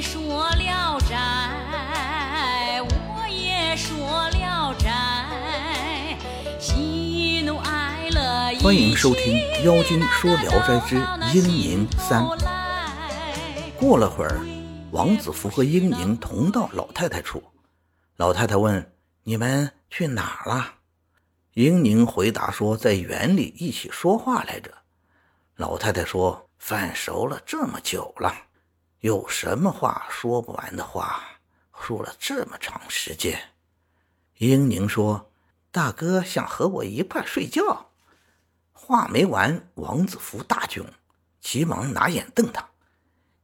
[0.00, 6.18] 说聊斋，我也说聊斋，
[6.58, 10.96] 喜怒哀乐欢迎收听《妖精说聊斋之
[11.34, 12.22] 英宁三》。
[13.78, 14.40] 过了会儿，
[14.90, 17.42] 王子服和英宁同到老太太处。
[18.16, 18.92] 老太太问
[19.24, 20.74] ：“你们去哪儿了？”
[21.54, 24.70] 英宁回答说：“在园里一起说话来着。”
[25.56, 28.34] 老太太说：“饭熟了这么久了，
[29.00, 31.22] 有什么话说不完的话，
[31.74, 33.38] 说了这么长时间。”
[34.38, 35.30] 英宁说
[35.72, 37.90] ：“大哥想和我一块睡觉。”
[38.72, 40.84] 话没完，王子福大窘，
[41.40, 42.68] 急忙拿眼瞪他。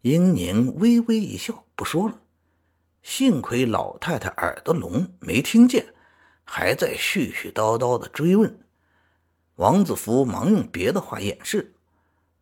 [0.02, 2.18] 英宁微微一笑，不说了。
[3.02, 5.94] 幸亏老太太耳朵聋，没听见，
[6.44, 8.60] 还在絮絮叨叨的追问。
[9.56, 11.74] 王子福忙用别的话掩饰。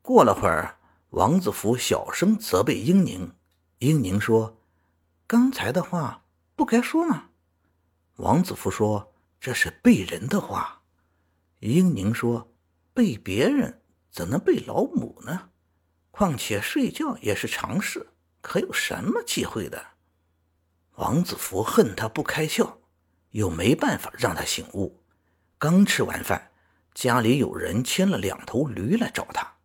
[0.03, 0.77] 过了会儿，
[1.11, 3.35] 王子服小声责备英宁。
[3.79, 4.59] 英宁说
[5.27, 7.31] ：“刚才的话不该说吗？”
[8.17, 10.83] 王子服说：“这是背人的话。”
[11.61, 12.53] 英宁说
[12.95, 15.49] ：“背别人怎能背老母呢？
[16.13, 18.09] 况且睡觉也是常事，
[18.41, 19.85] 可有什么忌讳的？”
[20.97, 22.77] 王子服恨他不开窍，
[23.31, 25.03] 又没办法让他醒悟。
[25.59, 26.53] 刚吃完饭，
[26.95, 29.57] 家里有人牵了两头驴来找他。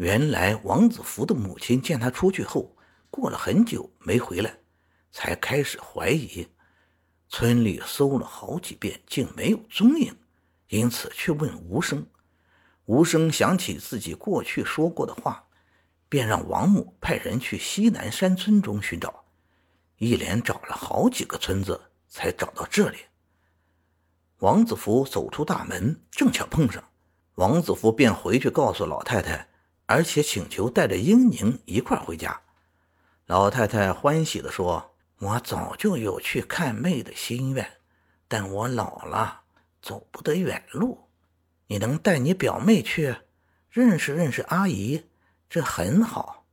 [0.00, 2.74] 原来王子福的母亲见他出去后，
[3.10, 4.56] 过了很久没回来，
[5.12, 6.48] 才开始怀疑。
[7.28, 10.16] 村里搜了好几遍，竟没有踪影，
[10.68, 12.06] 因此去问吴生。
[12.86, 15.46] 吴生想起自己过去说过的话，
[16.08, 19.26] 便让王母派人去西南山村中寻找。
[19.98, 21.78] 一连找了好几个村子，
[22.08, 22.96] 才找到这里。
[24.38, 26.82] 王子福走出大门，正巧碰上，
[27.34, 29.49] 王子福便回去告诉老太太，
[29.90, 32.42] 而且请求带着英宁一块回家。
[33.26, 37.68] 老太太欢喜地说：“我早就有去看妹的心愿，
[38.28, 39.40] 但我老了，
[39.82, 41.08] 走不得远路。
[41.66, 43.16] 你能带你表妹去，
[43.68, 45.06] 认识认识阿姨，
[45.48, 46.46] 这很好。”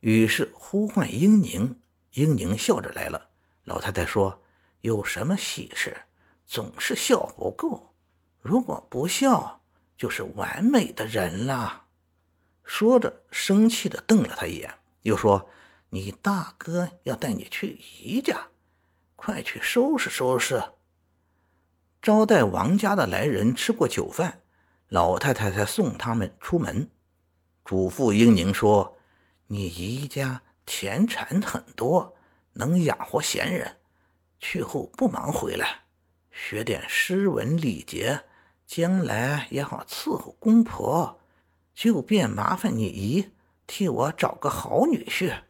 [0.00, 1.80] 于是呼唤英宁。
[2.12, 3.30] 英宁笑着来了。
[3.64, 4.42] 老太太说
[4.82, 5.96] ：“有什么喜事，
[6.44, 7.94] 总是笑不够。
[8.42, 9.62] 如果不笑，
[9.96, 11.84] 就是完美的人了。”
[12.64, 15.48] 说着，生气的瞪了他一眼，又说
[15.90, 18.48] ：“你大哥要带你去姨家，
[19.16, 20.62] 快去收拾收拾。”
[22.00, 24.40] 招待王家的来人吃过酒饭，
[24.88, 26.90] 老太太才送他们出门，
[27.64, 28.96] 嘱咐英宁说
[29.48, 32.14] ：“你姨家。”田产很多，
[32.52, 33.78] 能养活闲人。
[34.38, 35.80] 去后不忙回来，
[36.30, 38.22] 学点诗文礼节，
[38.66, 41.19] 将来也好伺候公婆。
[41.74, 43.30] 就便麻烦你姨
[43.66, 45.42] 替我找个好女婿。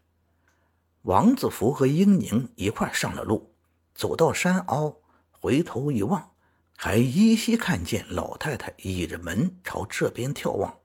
[1.03, 3.55] 王子福和英宁一块上了路，
[3.95, 4.97] 走到山凹，
[5.31, 6.33] 回头一望，
[6.77, 10.79] 还依稀看见老太太倚着门朝这边眺望。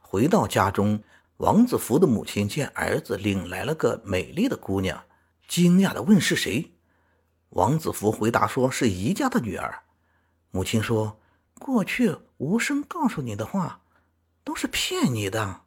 [0.00, 1.02] 回到家中。
[1.38, 5.04] 王子福的母亲见儿子领来了个美丽的姑娘，
[5.46, 6.72] 惊讶地问：“是谁？”
[7.52, 9.82] 王子福回答说：“是姨家的女儿。”
[10.50, 11.20] 母亲说
[11.60, 13.82] ：“过去无声告诉你的话，
[14.46, 15.62] 都是骗你的。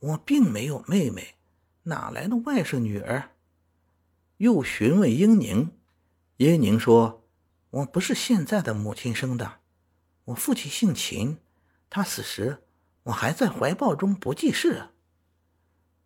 [0.00, 1.36] 我并没有妹妹，
[1.84, 3.30] 哪来的外甥女儿？”
[4.36, 5.72] 又询问英宁，
[6.36, 7.26] 英宁说
[7.70, 9.60] ：“我不是现在的母亲生的，
[10.26, 11.38] 我父亲姓秦，
[11.88, 12.62] 他死时
[13.04, 14.90] 我还在怀抱中不记事。”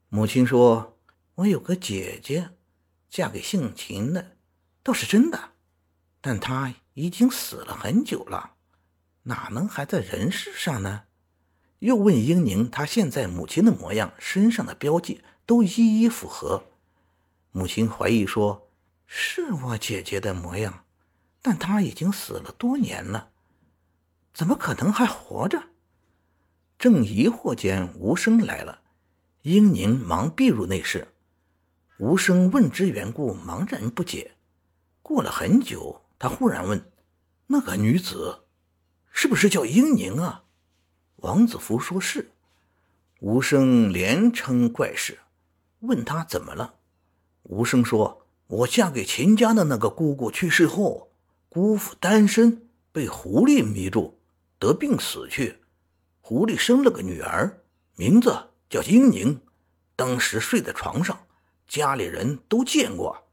[0.09, 0.99] 母亲说
[1.35, 2.51] ：“我有个姐姐，
[3.11, 4.37] 嫁给姓秦的，
[4.85, 5.55] 倒是真的，
[6.21, 8.55] 但她已经死了很久了，
[9.25, 11.03] 哪能还在人世上呢？”
[11.83, 16.63] 又问英宁：“她现在母亲的模样，身上的标记都一一符合。”
[17.51, 18.69] 母亲怀疑说
[19.05, 20.85] ：“是我姐姐的模样，
[21.43, 23.31] 但她已经死了多年了，
[24.33, 25.71] 怎么可能还活着？”
[26.79, 28.83] 正疑惑间，无声来了。
[29.43, 31.09] 英宁忙避入内室，
[31.99, 34.37] 无声问之缘故，茫然不解。
[35.03, 36.93] 过了很久，他忽然问
[37.49, 38.45] ：“那个女子，
[39.11, 40.42] 是不是叫英宁啊？”
[41.23, 42.31] 王子福说是。
[43.21, 45.19] 吴生连称怪事，
[45.79, 46.75] 问他怎么了。
[47.45, 51.13] 吴生说：“我嫁给秦家的那个姑姑去世后，
[51.49, 54.19] 姑父单身，被狐狸迷住，
[54.59, 55.61] 得病死去。
[56.21, 57.63] 狐狸生了个女儿，
[57.97, 59.39] 名字……”叫英宁，
[59.95, 61.27] 当时睡在床上，
[61.69, 63.29] 家里人都见过。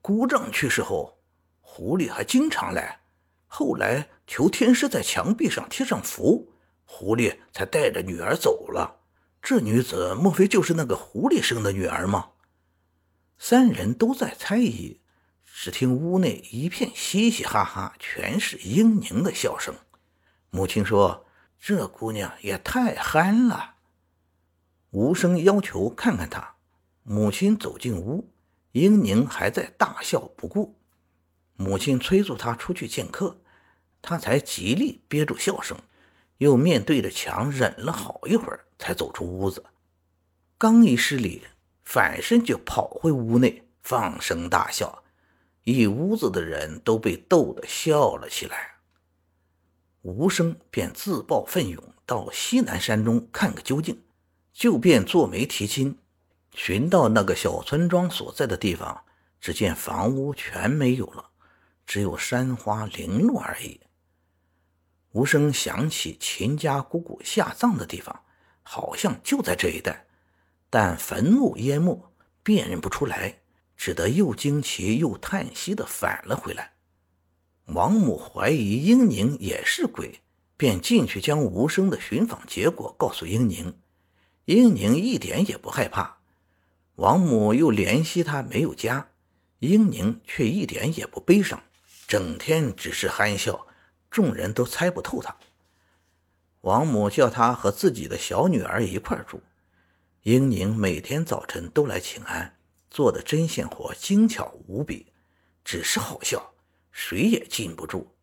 [0.00, 1.18] 姑丈去世后，
[1.60, 3.00] 狐狸还经常来。
[3.48, 6.48] 后来求天师在墙壁上贴上符，
[6.86, 9.00] 狐狸才带着女儿走了。
[9.42, 12.30] 这女子莫非就是那个狐狸生的女儿吗？
[13.38, 15.00] 三人都在猜疑，
[15.44, 19.74] 只听屋内一片嘻嘻哈哈，全是英宁的笑声。
[20.50, 21.26] 母亲说
[21.60, 23.74] ：“这姑娘也太憨了。”
[24.90, 26.54] 无声要求看看她。
[27.02, 28.32] 母亲走进屋，
[28.72, 30.76] 英宁还在大笑不顾。
[31.54, 33.38] 母亲催促她出去见客，
[34.02, 35.78] 她才极力憋住笑声，
[36.38, 39.64] 又面对着墙忍了好一会儿，才走出屋子。
[40.58, 41.42] 刚一失礼，
[41.84, 45.02] 反身就跑回屋内，放声大笑，
[45.64, 48.76] 一屋子的人都被逗得笑了起来。
[50.02, 54.02] 吴生便自报奋勇到西南山中看个究竟，
[54.52, 55.98] 就便做媒提亲，
[56.52, 59.02] 寻到那个小村庄所在的地方，
[59.40, 61.30] 只见房屋全没有了。
[61.86, 63.80] 只有山花零落而已。
[65.16, 68.20] 无声想起秦家姑姑下葬的地方，
[68.62, 70.04] 好像就在这一带，
[70.68, 73.38] 但坟墓淹没，辨认不出来，
[73.78, 76.72] 只得又惊奇又叹息的返了回来。
[77.68, 80.20] 王母怀疑英宁也是鬼，
[80.58, 83.74] 便进去将无声的寻访结果告诉英宁。
[84.44, 86.18] 英宁一点也不害怕。
[86.96, 89.08] 王母又怜惜他没有家，
[89.60, 91.62] 英宁却一点也不悲伤。
[92.06, 93.66] 整天只是憨笑，
[94.16, 95.36] 众人都猜不透他。
[96.62, 99.42] 王母叫他和自己的小女儿一块住。
[100.22, 102.56] 英宁每天早晨都来请安，
[102.90, 105.12] 做的针线活精巧无比，
[105.62, 106.54] 只是好笑，
[106.90, 108.16] 谁也禁不住。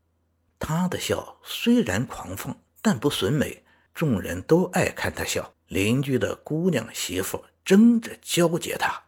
[0.58, 3.64] 他的笑虽然狂放，但不损美，
[3.94, 5.54] 众人都爱看他笑。
[5.68, 9.04] 邻居的姑娘媳妇争着交接他。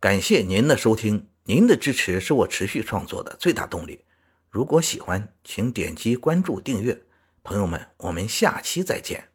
[0.00, 1.28] 感谢您的收听。
[1.44, 4.04] 您的支持是我持续创作的最大动力。
[4.58, 7.00] 如果喜欢，请点击关注订阅。
[7.44, 9.27] 朋友们，我们下期再见。